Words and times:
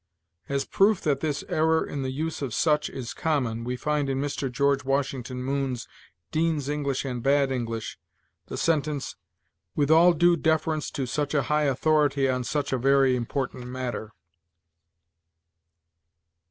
As 0.49 0.65
proof 0.65 0.99
that 1.01 1.19
this 1.19 1.43
error 1.47 1.85
in 1.85 2.01
the 2.01 2.09
use 2.09 2.41
of 2.41 2.55
such 2.55 2.89
is 2.89 3.13
common, 3.13 3.63
we 3.63 3.75
find 3.77 4.09
in 4.09 4.19
Mr. 4.19 4.51
George 4.51 4.83
Washington 4.83 5.43
Moon's 5.43 5.87
"Dean's 6.31 6.67
English 6.67 7.05
and 7.05 7.21
Bad 7.21 7.51
English," 7.51 7.99
the 8.47 8.57
sentence, 8.57 9.15
"With 9.75 9.91
all 9.91 10.13
due 10.13 10.37
deference 10.37 10.89
to 10.89 11.05
such 11.05 11.35
a 11.35 11.43
high 11.43 11.65
authority 11.65 12.27
on 12.27 12.43
such 12.43 12.73
a 12.73 12.79
very 12.79 13.15
important 13.15 13.67
matter." 13.67 14.11